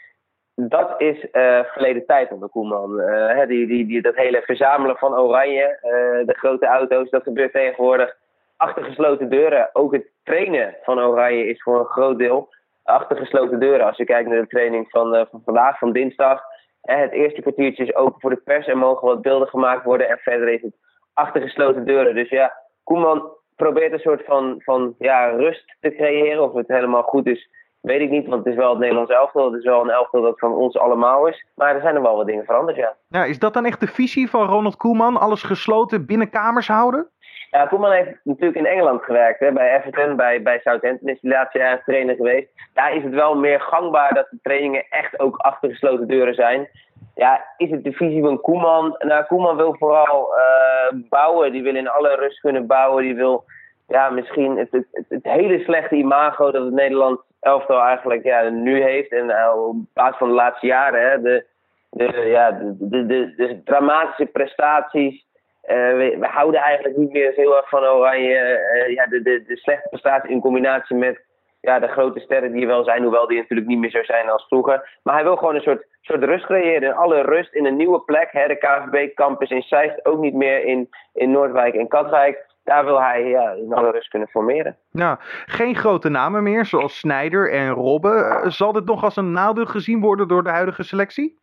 Dat 0.55 0.94
is 0.99 1.27
uh, 1.32 1.61
verleden 1.65 2.06
tijd 2.06 2.33
onder 2.33 2.49
Koeman. 2.49 3.00
Uh, 3.00 3.47
die, 3.47 3.67
die, 3.67 3.87
die, 3.87 4.03
dat 4.03 4.17
hele 4.17 4.43
verzamelen 4.43 4.97
van 4.97 5.19
oranje, 5.19 5.79
de 6.26 6.35
grote 6.38 6.67
auto's, 6.67 7.11
dat 7.11 7.23
gebeurt 7.23 7.53
tegenwoordig 7.53 8.17
achter 8.56 8.85
gesloten 8.85 9.29
deuren. 9.29 9.71
Ook 9.73 9.93
het 9.93 10.06
trainen 10.25 10.76
van 10.83 11.00
oranje 11.00 11.47
is 11.47 11.62
voor 11.62 11.79
een 11.79 11.85
groot 11.85 12.19
deel 12.19 12.49
achter 12.91 13.17
gesloten 13.17 13.61
deuren. 13.61 13.87
Als 13.87 13.97
je 13.97 14.05
kijkt 14.05 14.29
naar 14.29 14.41
de 14.41 14.47
training 14.47 14.91
van, 14.91 15.15
uh, 15.15 15.23
van 15.31 15.43
vandaag, 15.45 15.79
van 15.79 15.93
dinsdag. 15.93 16.43
het 16.81 17.13
eerste 17.13 17.41
kwartiertje 17.41 17.85
is 17.85 17.95
open 17.95 18.21
voor 18.21 18.31
de 18.31 18.43
pers. 18.45 18.67
Er 18.67 18.79
mogen 18.79 19.09
wat 19.09 19.23
beelden 19.23 19.49
gemaakt 19.49 19.85
worden. 19.85 20.09
En 20.09 20.19
verder 20.19 20.49
is 20.49 20.63
het 20.63 20.77
achter 21.15 21.43
gesloten 21.43 21.85
deuren. 21.85 22.15
Dus 22.15 22.29
ja, 22.29 22.53
Koeman 22.85 23.31
probeert 23.57 23.93
een 23.93 23.99
soort 23.99 24.25
van, 24.25 24.55
van 24.65 24.95
ja, 24.99 25.27
rust 25.27 25.77
te 25.81 25.91
creëren. 25.91 26.43
Of 26.43 26.55
het 26.55 26.69
helemaal 26.69 27.03
goed 27.03 27.27
is, 27.27 27.49
weet 27.81 28.01
ik 28.01 28.11
niet. 28.11 28.27
Want 28.27 28.45
het 28.45 28.53
is 28.53 28.59
wel 28.59 28.71
het 28.71 28.79
Nederlands 28.79 29.11
elftal. 29.11 29.51
Het 29.51 29.59
is 29.59 29.65
wel 29.65 29.83
een 29.83 29.91
elftal 29.91 30.23
dat 30.23 30.39
van 30.39 30.53
ons 30.53 30.77
allemaal 30.77 31.27
is. 31.27 31.47
Maar 31.55 31.75
er 31.75 31.81
zijn 31.81 31.95
er 31.95 32.03
wel 32.03 32.17
wat 32.17 32.27
dingen 32.27 32.45
veranderd, 32.45 32.77
ja. 32.77 32.97
ja 33.09 33.25
is 33.25 33.39
dat 33.39 33.55
dan 33.55 33.65
echt 33.65 33.81
de 33.81 33.87
visie 33.87 34.31
van 34.31 34.47
Ronald 34.47 34.77
Koeman? 34.77 35.17
Alles 35.17 35.43
gesloten 35.43 36.07
binnen 36.07 36.31
kamers 36.31 36.69
houden? 36.69 37.11
Ja, 37.50 37.67
Koeman 37.67 37.93
heeft 37.93 38.11
natuurlijk 38.23 38.58
in 38.58 38.67
Engeland 38.67 39.02
gewerkt. 39.02 39.41
Hè, 39.41 39.52
bij 39.52 39.76
Everton, 39.76 40.17
bij, 40.17 40.43
bij 40.43 40.61
Southampton 40.61 41.08
is 41.08 41.19
hij 41.20 41.31
laatste 41.31 41.58
jaar 41.58 41.82
trainer 41.85 42.14
geweest. 42.14 42.49
Daar 42.75 42.94
is 42.94 43.02
het 43.02 43.14
wel 43.14 43.35
meer 43.35 43.61
gangbaar 43.61 44.14
dat 44.14 44.26
de 44.31 44.38
trainingen 44.43 44.85
echt 44.91 45.20
ook 45.20 45.37
achter 45.37 45.70
gesloten 45.70 46.08
deuren 46.08 46.35
zijn. 46.35 46.69
Ja, 47.14 47.44
is 47.56 47.70
het 47.70 47.85
de 47.85 47.93
visie 47.93 48.23
van 48.23 48.41
Koeman? 48.41 48.94
Nou, 48.99 49.25
Koeman 49.25 49.56
wil 49.56 49.76
vooral 49.79 50.29
uh, 50.37 51.00
bouwen. 51.08 51.52
Die 51.52 51.62
wil 51.62 51.75
in 51.75 51.88
alle 51.88 52.14
rust 52.14 52.41
kunnen 52.41 52.67
bouwen. 52.67 53.02
Die 53.02 53.14
wil 53.14 53.44
ja, 53.88 54.11
misschien 54.11 54.56
het, 54.56 54.85
het, 55.08 55.25
hele 55.25 55.58
slechte 55.58 55.94
imago 55.94 56.50
dat 56.50 56.64
het 56.64 56.75
Nederland 56.75 57.20
elftal 57.41 57.81
eigenlijk 57.81 58.25
ja, 58.25 58.49
nu 58.49 58.82
heeft. 58.82 59.12
En 59.12 59.25
uh, 59.25 59.52
op 59.67 59.76
basis 59.94 60.17
van 60.17 60.29
de 60.29 60.35
laatste 60.35 60.67
jaren, 60.67 61.11
hè, 61.11 61.20
de, 61.20 61.44
de, 61.91 62.26
ja, 62.26 62.50
de, 62.50 63.06
de, 63.06 63.35
de 63.37 63.61
dramatische 63.64 64.26
prestaties 64.26 65.29
uh, 65.69 65.77
we, 66.19 66.27
houden 66.27 66.61
eigenlijk 66.61 66.97
niet 66.97 67.12
meer 67.12 67.33
heel 67.33 67.57
erg 67.57 67.69
van 67.69 67.85
Oranje. 67.85 68.61
Uh, 68.87 68.95
ja, 68.95 69.07
de, 69.07 69.23
de, 69.23 69.45
de 69.47 69.57
slechte 69.57 69.89
prestatie 69.89 70.31
in 70.31 70.41
combinatie 70.41 70.97
met 70.97 71.29
ja, 71.61 71.79
de 71.79 71.89
grote 71.89 72.21
sterren 72.21 72.53
die 72.53 72.61
er 72.61 72.67
wel 72.67 72.85
zijn, 72.85 73.03
hoewel 73.03 73.27
die 73.27 73.39
natuurlijk 73.39 73.69
niet 73.69 73.79
meer 73.79 73.91
zo 73.91 74.03
zijn 74.03 74.31
als 74.31 74.47
vroeger. 74.47 74.99
Maar 75.03 75.15
hij 75.15 75.25
wil 75.25 75.37
gewoon 75.37 75.55
een 75.55 75.61
soort, 75.61 75.87
soort 76.01 76.25
rust 76.25 76.45
creëren. 76.45 76.95
Alle 76.95 77.23
rust 77.23 77.55
in 77.55 77.67
een 77.67 77.77
nieuwe 77.77 78.01
plek. 78.01 78.29
Hè, 78.33 78.47
de 78.47 78.59
KVB-campus 78.59 79.51
in 79.51 79.62
Zeist, 79.62 80.05
ook 80.07 80.21
niet 80.21 80.35
meer 80.35 80.65
in, 80.65 80.89
in 81.12 81.31
Noordwijk 81.31 81.75
en 81.75 81.88
Katwijk. 81.88 82.49
Daar 82.64 82.85
wil 82.85 83.00
hij 83.00 83.25
ja, 83.25 83.50
in 83.50 83.73
alle 83.73 83.90
rust 83.90 84.09
kunnen 84.09 84.29
formeren. 84.29 84.76
Nou, 84.93 85.17
geen 85.47 85.75
grote 85.75 86.09
namen 86.09 86.43
meer, 86.43 86.64
zoals 86.64 86.99
Snijder 86.99 87.52
en 87.52 87.71
Robben. 87.71 88.52
zal 88.52 88.73
dit 88.73 88.85
nog 88.85 89.05
als 89.05 89.17
een 89.17 89.33
nadeel 89.33 89.67
gezien 89.67 90.00
worden 90.00 90.29
door 90.29 90.43
de 90.43 90.50
huidige 90.50 90.83
selectie? 90.83 91.38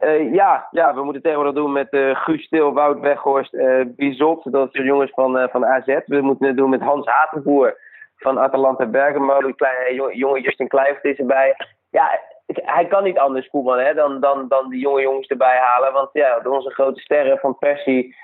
Uh, 0.00 0.34
ja, 0.34 0.68
ja, 0.70 0.94
we 0.94 1.04
moeten 1.04 1.22
tegenwoordig 1.22 1.54
doen 1.54 1.72
met 1.72 1.92
uh, 1.92 2.16
Guus 2.16 2.44
Stil, 2.44 2.72
Wout 2.72 3.00
Weghorst, 3.00 3.54
uh, 3.54 3.84
Bizot, 3.86 4.52
dat 4.52 4.68
zijn 4.72 4.86
jongens 4.86 5.10
van, 5.10 5.48
van 5.50 5.66
AZ. 5.66 5.98
We 6.06 6.20
moeten 6.20 6.46
het 6.46 6.56
doen 6.56 6.70
met 6.70 6.80
Hans 6.80 7.06
Hatenboer 7.06 7.76
van 8.16 8.38
Atalanta 8.38 8.86
Bergamo. 8.86 9.40
Die 9.40 9.54
kleine, 9.54 10.16
jonge 10.16 10.40
Justin 10.40 10.68
Kluivert 10.68 11.04
is 11.04 11.18
erbij. 11.18 11.56
Ja, 11.90 12.20
hij 12.46 12.86
kan 12.86 13.04
niet 13.04 13.18
anders, 13.18 13.48
Koeman, 13.48 13.78
hè, 13.78 13.94
dan, 13.94 14.20
dan, 14.20 14.48
dan 14.48 14.68
die 14.70 14.80
jonge 14.80 15.00
jongens 15.00 15.26
erbij 15.26 15.56
halen. 15.56 15.92
Want 15.92 16.08
ja, 16.12 16.40
onze 16.44 16.70
grote 16.70 17.00
sterren 17.00 17.38
van 17.38 17.58
Persie, 17.58 18.16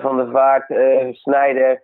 Van 0.00 0.16
der 0.16 0.30
Vaart, 0.30 0.66
Snijder, 1.16 1.82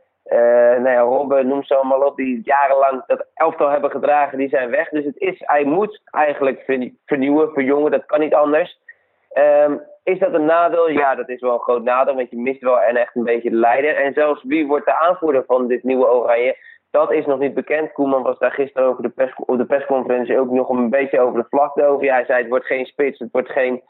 nou 0.78 0.90
ja, 0.90 1.00
Robben, 1.00 1.48
noem 1.48 1.62
ze 1.62 1.74
allemaal 1.74 2.02
op, 2.02 2.16
die 2.16 2.40
jarenlang 2.44 3.02
dat 3.06 3.26
elftal 3.34 3.68
hebben 3.68 3.90
gedragen, 3.90 4.38
die 4.38 4.48
zijn 4.48 4.70
weg. 4.70 4.88
Dus 4.88 5.04
het 5.04 5.16
is, 5.16 5.34
hij 5.38 5.64
moet 5.64 6.00
eigenlijk 6.04 6.62
vernieuwen, 7.06 7.52
verjongen, 7.52 7.90
dat 7.90 8.06
kan 8.06 8.20
niet 8.20 8.34
anders. 8.34 8.78
Um, 9.38 9.82
is 10.02 10.18
dat 10.18 10.34
een 10.34 10.44
nadeel? 10.44 10.90
Ja, 10.90 11.14
dat 11.14 11.28
is 11.28 11.40
wel 11.40 11.52
een 11.52 11.60
groot 11.60 11.82
nadeel, 11.82 12.14
want 12.14 12.30
je 12.30 12.36
mist 12.36 12.60
wel 12.60 12.80
en 12.80 12.96
echt 12.96 13.16
een 13.16 13.24
beetje 13.24 13.50
de 13.50 13.56
leider. 13.56 13.96
En 13.96 14.12
zelfs 14.12 14.42
wie 14.42 14.66
wordt 14.66 14.86
de 14.86 14.98
aanvoerder 14.98 15.44
van 15.46 15.66
dit 15.66 15.82
nieuwe 15.82 16.12
Oranje? 16.12 16.56
Dat 16.90 17.12
is 17.12 17.26
nog 17.26 17.38
niet 17.38 17.54
bekend. 17.54 17.92
Koeman 17.92 18.22
was 18.22 18.38
daar 18.38 18.52
gisteren 18.52 18.88
over 18.88 19.02
de 19.02 19.32
op 19.46 19.58
de 19.58 19.64
persconferentie 19.64 20.38
ook 20.38 20.50
nog 20.50 20.68
een 20.68 20.90
beetje 20.90 21.20
over 21.20 21.40
de 21.40 21.46
vlakte 21.48 21.84
over. 21.84 22.12
Hij 22.12 22.24
zei 22.24 22.38
het 22.38 22.48
wordt 22.48 22.66
geen 22.66 22.86
spits, 22.86 23.18
het 23.18 23.32
wordt 23.32 23.50
geen 23.50 23.82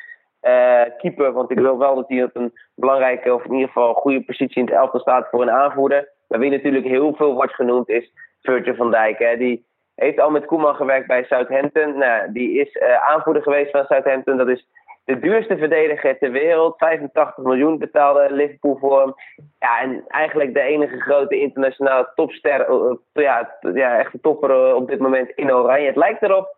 uh, 0.42 0.82
keeper. 0.98 1.32
Want 1.32 1.50
ik 1.50 1.58
wil 1.58 1.78
wel 1.78 1.94
dat 1.94 2.08
hij 2.08 2.22
op 2.22 2.36
een 2.36 2.52
belangrijke, 2.74 3.34
of 3.34 3.44
in 3.44 3.52
ieder 3.52 3.66
geval 3.66 3.94
goede 3.94 4.24
positie 4.24 4.60
in 4.60 4.64
het 4.64 4.74
elftal 4.74 5.00
staat 5.00 5.28
voor 5.30 5.42
een 5.42 5.50
aanvoerder. 5.50 6.08
Maar 6.28 6.38
wie 6.38 6.50
natuurlijk 6.50 6.84
heel 6.84 7.14
veel 7.14 7.34
wordt 7.34 7.54
genoemd 7.54 7.88
is 7.88 8.12
Virgil 8.42 8.74
van 8.74 8.90
Dijk. 8.90 9.18
Hè. 9.18 9.36
Die 9.36 9.66
heeft 9.94 10.20
al 10.20 10.30
met 10.30 10.46
Koeman 10.46 10.74
gewerkt 10.74 11.06
bij 11.06 11.24
Southampton. 11.24 11.98
Nou, 11.98 12.32
die 12.32 12.60
is 12.60 12.74
uh, 12.74 13.08
aanvoerder 13.08 13.42
geweest 13.42 13.70
van 13.70 13.84
Southampton. 13.84 14.36
Dat 14.36 14.48
is 14.48 14.66
de 15.08 15.18
duurste 15.18 15.56
verdediger 15.56 16.18
ter 16.18 16.30
wereld. 16.30 16.76
85 16.78 17.44
miljoen 17.44 17.78
betaalde 17.78 18.26
Liverpool 18.30 18.76
voor 18.76 19.00
hem. 19.00 19.14
Ja, 19.58 19.80
en 19.80 20.04
eigenlijk 20.08 20.54
de 20.54 20.60
enige 20.60 21.00
grote 21.00 21.40
internationale 21.40 22.12
topster. 22.14 22.68
Uh, 22.70 22.94
ja, 23.12 23.58
ja, 23.74 23.98
echt 23.98 24.12
de 24.12 24.20
topper 24.20 24.50
uh, 24.50 24.74
op 24.74 24.88
dit 24.88 24.98
moment 24.98 25.30
in 25.30 25.52
Oranje. 25.52 25.86
Het 25.86 25.96
lijkt 25.96 26.22
erop 26.22 26.56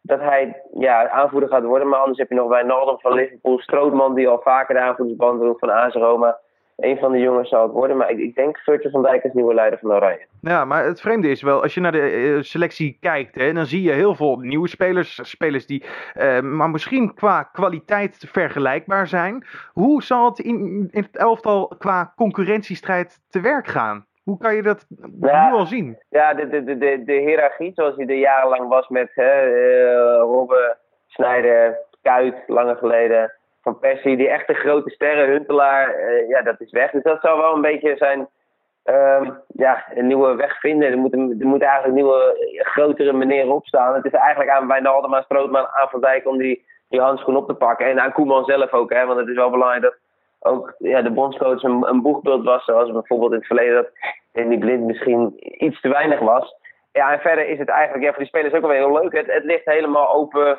dat 0.00 0.20
hij 0.20 0.62
ja, 0.74 1.08
aanvoerder 1.08 1.48
gaat 1.48 1.64
worden. 1.64 1.88
Maar 1.88 1.98
anders 1.98 2.18
heb 2.18 2.28
je 2.28 2.34
nog 2.34 2.48
Wijnaldum 2.48 2.98
van 2.98 3.12
Liverpool, 3.12 3.58
Strootman 3.58 4.14
die 4.14 4.28
al 4.28 4.40
vaker 4.42 4.74
de 4.74 4.80
aanvoerdersband 4.80 5.40
doet 5.40 5.58
van 5.58 5.70
AS 5.70 5.94
Roma. 5.94 6.38
Een 6.78 6.98
van 6.98 7.12
de 7.12 7.18
jongens 7.18 7.48
zal 7.48 7.62
het 7.62 7.72
worden, 7.72 7.96
maar 7.96 8.10
ik, 8.10 8.18
ik 8.18 8.34
denk 8.34 8.58
Virgil 8.58 8.90
van 8.90 9.02
Dijk 9.02 9.24
als 9.24 9.32
nieuwe 9.32 9.54
leider 9.54 9.78
van 9.78 9.92
Oranje. 9.92 10.26
Ja, 10.40 10.64
maar 10.64 10.84
het 10.84 11.00
vreemde 11.00 11.28
is 11.28 11.42
wel, 11.42 11.62
als 11.62 11.74
je 11.74 11.80
naar 11.80 11.92
de 11.92 12.00
eh, 12.36 12.42
selectie 12.42 12.96
kijkt, 13.00 13.34
hè, 13.34 13.52
dan 13.52 13.66
zie 13.66 13.82
je 13.82 13.92
heel 13.92 14.14
veel 14.14 14.36
nieuwe 14.36 14.68
spelers. 14.68 15.20
Spelers 15.22 15.66
die 15.66 15.84
eh, 16.14 16.40
maar 16.40 16.70
misschien 16.70 17.14
qua 17.14 17.42
kwaliteit 17.42 18.24
vergelijkbaar 18.28 19.06
zijn. 19.06 19.46
Hoe 19.72 20.02
zal 20.02 20.24
het 20.24 20.38
in, 20.38 20.88
in 20.90 21.02
het 21.02 21.16
elftal 21.16 21.72
qua 21.78 22.12
concurrentiestrijd 22.16 23.20
te 23.30 23.40
werk 23.40 23.66
gaan? 23.66 24.06
Hoe 24.22 24.38
kan 24.38 24.54
je 24.54 24.62
dat 24.62 24.86
Ja. 25.20 25.48
nu 25.50 25.54
al 25.56 25.66
zien? 25.66 25.98
Ja, 26.08 26.34
de, 26.34 26.48
de, 26.48 26.64
de, 26.64 26.78
de, 26.78 27.02
de 27.04 27.12
hiërarchie 27.12 27.72
zoals 27.74 27.96
die 27.96 28.06
er 28.06 28.14
jarenlang 28.18 28.68
was 28.68 28.88
met 28.88 29.10
hè, 29.14 29.30
eh, 29.40 30.18
Robben, 30.20 30.76
Snijder, 31.06 31.78
Kuit, 32.02 32.34
lange 32.46 32.74
geleden, 32.76 33.32
Persie, 33.74 34.16
die 34.16 34.28
echte 34.28 34.54
grote 34.54 34.90
sterren, 34.90 35.28
Huntelaar, 35.28 35.94
eh, 35.94 36.28
ja, 36.28 36.42
dat 36.42 36.60
is 36.60 36.70
weg. 36.70 36.90
Dus 36.90 37.02
dat 37.02 37.20
zou 37.20 37.40
wel 37.40 37.54
een 37.54 37.60
beetje 37.60 37.96
zijn, 37.96 38.28
ehm, 38.84 39.30
ja, 39.46 39.84
een 39.94 40.06
nieuwe 40.06 40.34
weg 40.34 40.60
vinden. 40.60 40.90
Er 40.90 40.98
moet, 40.98 41.12
er 41.12 41.46
moet 41.46 41.62
eigenlijk 41.62 41.94
nieuwe, 41.94 42.36
grotere 42.58 43.12
meneer 43.12 43.50
opstaan. 43.50 43.94
Het 43.94 44.04
is 44.04 44.12
eigenlijk 44.12 44.50
aan 44.50 44.68
Wijnaldum, 44.68 45.14
aan 45.14 45.22
Strootman, 45.22 45.66
aan 45.66 45.88
Van 45.88 46.00
Dijk 46.00 46.26
om 46.26 46.38
die, 46.38 46.64
die 46.88 47.00
handschoen 47.00 47.36
op 47.36 47.46
te 47.46 47.54
pakken. 47.54 47.86
En 47.86 48.00
aan 48.00 48.12
Koeman 48.12 48.44
zelf 48.44 48.72
ook, 48.72 48.92
hè, 48.92 49.06
want 49.06 49.18
het 49.18 49.28
is 49.28 49.36
wel 49.36 49.50
belangrijk 49.50 49.82
dat 49.82 49.96
ook 50.40 50.74
ja, 50.78 51.02
de 51.02 51.10
bondscoach 51.10 51.62
een, 51.62 51.88
een 51.88 52.02
boegbeeld 52.02 52.44
was, 52.44 52.64
zoals 52.64 52.92
bijvoorbeeld 52.92 53.32
in 53.32 53.38
het 53.38 53.46
verleden 53.46 53.74
dat 53.74 53.90
Danny 54.32 54.58
Blind 54.58 54.84
misschien 54.84 55.34
iets 55.64 55.80
te 55.80 55.88
weinig 55.88 56.20
was. 56.20 56.54
Ja, 56.92 57.12
en 57.12 57.20
verder 57.20 57.48
is 57.48 57.58
het 57.58 57.68
eigenlijk 57.68 58.04
ja, 58.04 58.10
voor 58.10 58.18
die 58.18 58.28
spelers 58.28 58.54
ook 58.54 58.60
wel 58.60 58.70
heel 58.70 58.92
leuk. 58.92 59.12
Het, 59.12 59.26
het 59.26 59.44
ligt 59.44 59.64
helemaal 59.64 60.14
open. 60.14 60.58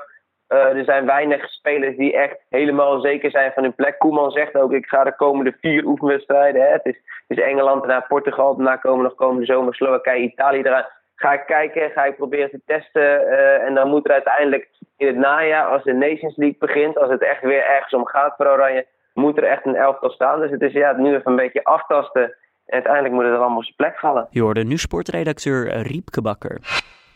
Eh, 0.49 0.77
er 0.77 0.83
zijn 0.83 1.05
weinig 1.05 1.49
spelers 1.49 1.97
die 1.97 2.17
echt 2.17 2.37
helemaal 2.49 2.99
zeker 2.99 3.31
zijn 3.31 3.51
van 3.51 3.63
hun 3.63 3.75
plek. 3.75 3.99
Koeman 3.99 4.31
zegt 4.31 4.55
ook, 4.55 4.71
ik 4.71 4.85
ga 4.85 5.03
de 5.03 5.15
komende 5.15 5.57
vier 5.61 5.85
oefenwedstrijden. 5.85 6.71
Het, 6.71 6.85
is, 6.85 6.99
is 7.27 7.39
Engeland, 7.39 7.83
daarna 7.83 8.05
Portugal, 8.07 8.55
daarna 8.55 8.75
komen 8.75 9.03
nog 9.03 9.15
komende 9.15 9.45
zomer 9.45 9.75
Slowakije, 9.75 10.23
Italië 10.23 10.59
eraan. 10.59 10.85
Ga 11.15 11.33
ik 11.33 11.43
kijken, 11.45 11.91
ga 11.91 12.03
ik 12.05 12.15
proberen 12.15 12.49
te 12.49 12.61
testen. 12.65 13.27
eh, 13.27 13.65
en 13.67 13.73
dan 13.73 13.89
moet 13.89 14.05
er 14.05 14.11
uiteindelijk 14.13 14.69
in 14.97 15.07
het 15.07 15.15
najaar, 15.15 15.65
als 15.65 15.83
de 15.83 15.93
Nations 15.93 16.35
League 16.35 16.57
begint, 16.59 16.97
als 16.97 17.09
het 17.09 17.21
echt 17.21 17.41
weer 17.41 17.65
ergens 17.65 17.93
om 17.93 18.05
gaat 18.05 18.33
voor 18.37 18.47
Oranje, 18.47 18.85
moet 19.13 19.37
er 19.37 19.43
echt 19.43 19.65
een 19.65 19.75
elftal 19.75 20.09
staan. 20.09 20.39
Dus 20.39 20.51
het 20.51 20.61
is 20.61 20.73
ja, 20.73 20.91
nu 20.91 21.15
even 21.15 21.31
een 21.31 21.35
beetje 21.35 21.63
aftasten. 21.63 22.23
En 22.23 22.73
uiteindelijk 22.73 23.13
moet 23.13 23.23
het 23.23 23.33
er 23.33 23.39
allemaal 23.39 23.57
op 23.57 23.63
zijn 23.63 23.75
plek 23.75 23.99
vallen. 23.99 24.27
Je 24.29 24.41
hoorde 24.41 24.63
nu 24.63 24.77
sportredacteur 24.77 25.81
Riepke 25.81 26.21
Bakker. 26.21 26.57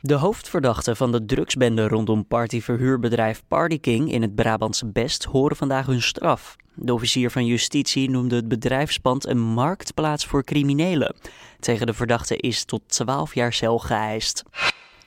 De 0.06 0.14
hoofdverdachten 0.14 0.96
van 0.96 1.12
de 1.12 1.26
drugsbende 1.26 1.88
rondom 1.88 2.28
partyverhuurbedrijf 2.28 3.44
Party 3.48 3.80
King 3.80 4.12
in 4.12 4.22
het 4.22 4.36
Brabantse 4.36 4.86
Best 4.86 5.24
horen 5.24 5.56
vandaag 5.56 5.86
hun 5.86 6.02
straf. 6.02 6.56
De 6.74 6.94
officier 6.94 7.32
van 7.32 7.46
justitie 7.46 8.10
noemde 8.10 8.36
het 8.36 8.48
bedrijfspand 8.48 9.28
een 9.28 9.40
marktplaats 9.40 10.26
voor 10.26 10.44
criminelen. 10.44 11.16
Tegen 11.60 11.86
de 11.86 11.94
verdachte 11.94 12.38
is 12.38 12.66
tot 12.66 12.82
12 12.88 13.34
jaar 13.34 13.54
cel 13.54 13.80
geëist. 13.80 14.44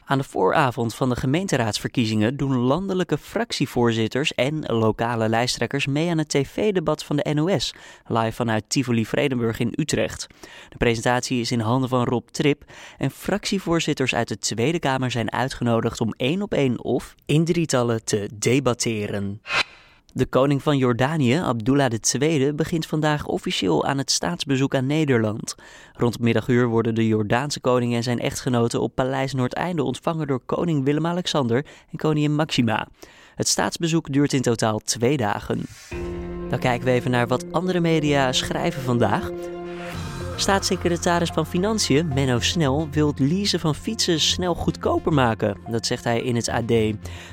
Aan 0.09 0.19
de 0.19 0.25
vooravond 0.25 0.95
van 0.95 1.09
de 1.09 1.17
gemeenteraadsverkiezingen 1.17 2.37
doen 2.37 2.57
landelijke 2.57 3.19
fractievoorzitters 3.19 4.35
en 4.35 4.65
lokale 4.67 5.29
lijsttrekkers 5.29 5.87
mee 5.87 6.11
aan 6.11 6.19
het 6.19 6.29
tv-debat 6.29 7.05
van 7.05 7.17
de 7.17 7.35
NOS, 7.35 7.75
live 8.07 8.33
vanuit 8.33 8.65
Tivoli 8.69 9.07
Vredenburg 9.07 9.59
in 9.59 9.73
Utrecht. 9.77 10.27
De 10.69 10.77
presentatie 10.77 11.41
is 11.41 11.53
in 11.53 11.61
handen 11.61 11.89
van 11.89 12.05
Rob 12.05 12.29
Trip 12.29 12.65
en 12.99 13.11
fractievoorzitters 13.11 14.15
uit 14.15 14.29
de 14.29 14.39
Tweede 14.39 14.79
Kamer 14.79 15.11
zijn 15.11 15.33
uitgenodigd 15.33 16.01
om 16.01 16.15
één 16.17 16.43
op 16.43 16.53
één 16.53 16.85
of 16.85 17.15
in 17.25 17.45
drietallen 17.45 18.05
te 18.05 18.31
debatteren. 18.35 19.41
De 20.17 20.27
koning 20.27 20.63
van 20.63 20.77
Jordanië, 20.79 21.39
Abdullah 21.39 21.91
II, 22.21 22.53
begint 22.53 22.87
vandaag 22.87 23.27
officieel 23.27 23.85
aan 23.85 23.99
het 23.99 24.11
staatsbezoek 24.11 24.75
aan 24.75 24.87
Nederland. 24.87 25.55
Rond 25.93 26.19
middaguur 26.19 26.67
worden 26.67 26.95
de 26.95 27.07
Jordaanse 27.07 27.61
koning 27.61 27.95
en 27.95 28.03
zijn 28.03 28.19
echtgenoten 28.19 28.81
op 28.81 28.95
Paleis 28.95 29.33
Noordeinde 29.33 29.83
ontvangen 29.83 30.27
door 30.27 30.41
koning 30.47 30.85
Willem-Alexander 30.85 31.67
en 31.91 31.99
koningin 31.99 32.35
Maxima. 32.35 32.89
Het 33.35 33.49
staatsbezoek 33.49 34.13
duurt 34.13 34.33
in 34.33 34.43
totaal 34.43 34.79
twee 34.79 35.17
dagen. 35.17 35.67
Dan 36.49 36.59
kijken 36.59 36.87
we 36.87 36.93
even 36.93 37.11
naar 37.11 37.27
wat 37.27 37.53
andere 37.53 37.81
media 37.81 38.33
schrijven 38.33 38.83
vandaag. 38.83 39.31
Staatssecretaris 40.37 41.31
van 41.31 41.47
Financiën, 41.47 42.09
Menno 42.09 42.41
Snel, 42.41 42.89
wil 42.91 43.07
het 43.07 43.19
leasen 43.19 43.61
van 43.61 43.75
fietsen 43.75 44.21
snel 44.21 44.55
goedkoper 44.55 45.13
maken. 45.13 45.59
Dat 45.71 45.87
zegt 45.87 46.05
hij 46.05 46.23
in 46.23 46.37
het 46.37 46.49
AD. 46.49 46.67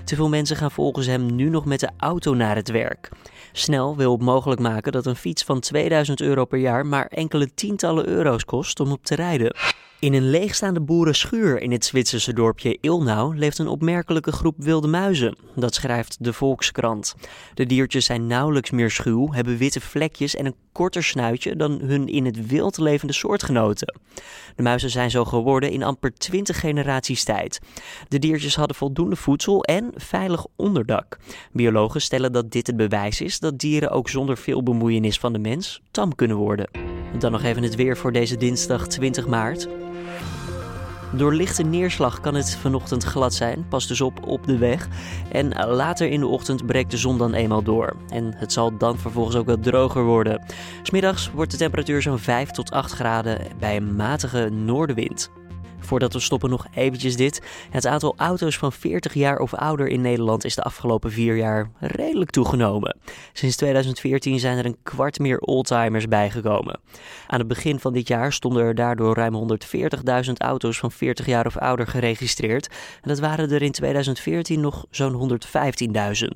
Te 0.03 0.15
veel 0.15 0.29
mensen 0.29 0.55
gaan 0.55 0.71
volgens 0.71 1.07
hem 1.07 1.35
nu 1.35 1.49
nog 1.49 1.65
met 1.65 1.79
de 1.79 1.89
auto 1.97 2.33
naar 2.33 2.55
het 2.55 2.69
werk. 2.69 3.09
Snel 3.51 3.95
wil 3.95 4.17
mogelijk 4.17 4.61
maken 4.61 4.91
dat 4.91 5.05
een 5.05 5.15
fiets 5.15 5.43
van 5.43 5.59
2000 5.59 6.21
euro 6.21 6.45
per 6.45 6.59
jaar 6.59 6.85
maar 6.85 7.05
enkele 7.05 7.53
tientallen 7.53 8.07
euro's 8.07 8.45
kost 8.45 8.79
om 8.79 8.91
op 8.91 9.05
te 9.05 9.15
rijden. 9.15 9.55
In 10.03 10.13
een 10.13 10.29
leegstaande 10.29 10.81
boerenschuur 10.81 11.61
in 11.61 11.71
het 11.71 11.85
Zwitserse 11.85 12.33
dorpje 12.33 12.77
Ilnau 12.81 13.37
leeft 13.37 13.57
een 13.57 13.67
opmerkelijke 13.67 14.31
groep 14.31 14.55
wilde 14.57 14.87
muizen. 14.87 15.37
Dat 15.55 15.73
schrijft 15.73 16.17
de 16.19 16.33
Volkskrant. 16.33 17.15
De 17.53 17.65
diertjes 17.65 18.05
zijn 18.05 18.27
nauwelijks 18.27 18.71
meer 18.71 18.91
schuw, 18.91 19.31
hebben 19.31 19.57
witte 19.57 19.81
vlekjes 19.81 20.35
en 20.35 20.45
een 20.45 20.55
korter 20.71 21.03
snuitje 21.03 21.55
dan 21.55 21.79
hun 21.81 22.07
in 22.07 22.25
het 22.25 22.47
wild 22.47 22.77
levende 22.77 23.13
soortgenoten. 23.13 23.99
De 24.55 24.63
muizen 24.63 24.89
zijn 24.89 25.11
zo 25.11 25.25
geworden 25.25 25.71
in 25.71 25.83
amper 25.83 26.13
20 26.13 26.59
generaties 26.59 27.23
tijd. 27.23 27.59
De 28.07 28.19
diertjes 28.19 28.55
hadden 28.55 28.75
voldoende 28.75 29.15
voedsel 29.15 29.63
en 29.63 29.91
veilig 29.95 30.45
onderdak. 30.55 31.17
Biologen 31.51 32.01
stellen 32.01 32.31
dat 32.31 32.51
dit 32.51 32.67
het 32.67 32.77
bewijs 32.77 33.21
is 33.21 33.39
dat 33.39 33.59
dieren 33.59 33.91
ook 33.91 34.09
zonder 34.09 34.37
veel 34.37 34.63
bemoeienis 34.63 35.19
van 35.19 35.33
de 35.33 35.39
mens 35.39 35.81
tam 35.91 36.15
kunnen 36.15 36.37
worden. 36.37 36.69
Dan 37.19 37.31
nog 37.31 37.43
even 37.43 37.63
het 37.63 37.75
weer 37.75 37.97
voor 37.97 38.11
deze 38.11 38.37
dinsdag 38.37 38.87
20 38.87 39.27
maart. 39.27 39.67
Door 41.15 41.33
lichte 41.33 41.63
neerslag 41.63 42.19
kan 42.19 42.35
het 42.35 42.55
vanochtend 42.55 43.03
glad 43.03 43.33
zijn, 43.33 43.65
pas 43.69 43.87
dus 43.87 44.01
op 44.01 44.27
op 44.27 44.47
de 44.47 44.57
weg. 44.57 44.87
En 45.31 45.65
later 45.65 46.07
in 46.07 46.19
de 46.19 46.27
ochtend 46.27 46.65
breekt 46.65 46.91
de 46.91 46.97
zon 46.97 47.17
dan 47.17 47.33
eenmaal 47.33 47.63
door. 47.63 47.95
En 48.07 48.33
het 48.35 48.53
zal 48.53 48.77
dan 48.77 48.97
vervolgens 48.97 49.35
ook 49.35 49.45
wat 49.45 49.63
droger 49.63 50.03
worden. 50.03 50.41
Smiddags 50.83 51.31
wordt 51.31 51.51
de 51.51 51.57
temperatuur 51.57 52.01
zo'n 52.01 52.19
5 52.19 52.49
tot 52.49 52.71
8 52.71 52.91
graden 52.91 53.39
bij 53.59 53.75
een 53.75 53.95
matige 53.95 54.49
noordenwind. 54.49 55.31
Voordat 55.83 56.13
we 56.13 56.19
stoppen 56.19 56.49
nog 56.49 56.67
eventjes 56.75 57.15
dit. 57.15 57.41
Het 57.69 57.87
aantal 57.87 58.13
auto's 58.17 58.57
van 58.57 58.71
40 58.71 59.13
jaar 59.13 59.39
of 59.39 59.53
ouder 59.53 59.87
in 59.87 60.01
Nederland 60.01 60.45
is 60.45 60.55
de 60.55 60.61
afgelopen 60.61 61.11
vier 61.11 61.35
jaar 61.35 61.69
redelijk 61.79 62.31
toegenomen. 62.31 62.97
Sinds 63.33 63.55
2014 63.55 64.39
zijn 64.39 64.57
er 64.57 64.65
een 64.65 64.77
kwart 64.83 65.19
meer 65.19 65.39
oldtimers 65.39 66.07
bijgekomen. 66.07 66.79
Aan 67.27 67.39
het 67.39 67.47
begin 67.47 67.79
van 67.79 67.93
dit 67.93 68.07
jaar 68.07 68.33
stonden 68.33 68.63
er 68.63 68.75
daardoor 68.75 69.15
ruim 69.15 69.57
140.000 70.25 70.33
auto's 70.37 70.77
van 70.77 70.91
40 70.91 71.25
jaar 71.25 71.45
of 71.45 71.57
ouder 71.57 71.87
geregistreerd. 71.87 72.67
En 73.01 73.09
dat 73.09 73.19
waren 73.19 73.51
er 73.51 73.61
in 73.61 73.71
2014 73.71 74.59
nog 74.59 74.85
zo'n 74.89 75.39
115.000. 75.39 76.27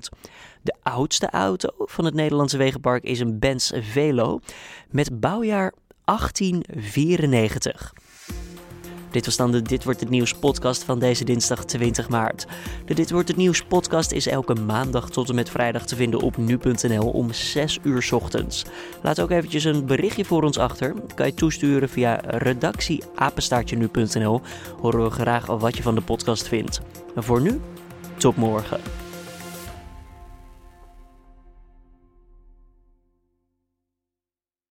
De 0.61 0.75
oudste 0.83 1.29
auto 1.29 1.69
van 1.77 2.05
het 2.05 2.13
Nederlandse 2.13 2.57
wegenpark 2.57 3.03
is 3.03 3.19
een 3.19 3.39
Benz 3.39 3.71
Velo 3.75 4.39
met 4.89 5.19
bouwjaar 5.19 5.73
1894. 6.05 7.93
Dit 9.11 9.25
was 9.25 9.35
dan 9.35 9.51
de 9.51 9.61
Dit 9.61 9.83
Wordt 9.83 9.99
Het 9.99 10.09
Nieuws 10.09 10.33
podcast 10.33 10.83
van 10.83 10.99
deze 10.99 11.23
dinsdag 11.23 11.65
20 11.65 12.09
maart. 12.09 12.45
De 12.85 12.93
Dit 12.93 13.11
Wordt 13.11 13.27
Het 13.27 13.37
Nieuws 13.37 13.63
podcast 13.63 14.11
is 14.11 14.27
elke 14.27 14.53
maandag 14.53 15.09
tot 15.09 15.29
en 15.29 15.35
met 15.35 15.49
vrijdag 15.49 15.85
te 15.85 15.95
vinden 15.95 16.19
op 16.19 16.37
nu.nl 16.37 17.09
om 17.09 17.33
6 17.33 17.79
uur 17.83 18.09
ochtends. 18.11 18.65
Laat 19.01 19.21
ook 19.21 19.31
eventjes 19.31 19.63
een 19.63 19.85
berichtje 19.85 20.25
voor 20.25 20.43
ons 20.43 20.57
achter. 20.57 20.93
Kan 21.15 21.25
je 21.25 21.33
toesturen 21.33 21.89
via 21.89 22.21
redactieapenstaartje 22.25 23.77
nu.nl. 23.77 24.41
Horen 24.81 25.03
we 25.03 25.09
graag 25.09 25.45
wat 25.45 25.77
je 25.77 25.83
van 25.83 25.95
de 25.95 26.01
podcast 26.01 26.47
vindt. 26.47 26.81
En 27.15 27.23
voor 27.23 27.41
nu, 27.41 27.59
tot 28.17 28.35
morgen. 28.35 29.06